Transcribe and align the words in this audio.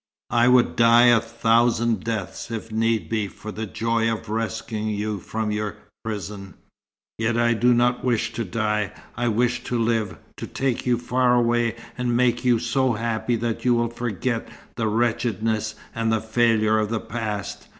I 0.31 0.47
would 0.47 0.75
die 0.75 1.09
a 1.09 1.19
thousand 1.21 2.03
deaths 2.03 2.49
if 2.49 2.71
need 2.71 3.07
be 3.07 3.27
for 3.27 3.51
the 3.51 3.67
joy 3.67 4.11
of 4.11 4.29
rescuing 4.29 4.87
you 4.89 5.19
from 5.19 5.51
your 5.51 5.75
prison. 6.03 6.55
Yet 7.19 7.37
I 7.37 7.53
do 7.53 7.71
not 7.71 8.03
wish 8.03 8.33
to 8.33 8.43
die. 8.43 8.93
I 9.15 9.27
wish 9.27 9.63
to 9.65 9.77
live, 9.77 10.17
to 10.37 10.47
take 10.47 10.87
you 10.87 10.97
far 10.97 11.35
away 11.35 11.75
and 11.99 12.17
make 12.17 12.43
you 12.43 12.57
so 12.57 12.93
happy 12.93 13.35
that 13.35 13.63
you 13.63 13.75
will 13.75 13.89
forget 13.89 14.49
the 14.75 14.87
wretchedness 14.87 15.75
and 15.93 16.11
failure 16.23 16.79
of 16.79 16.89
the 16.89 16.99
past. 16.99 17.67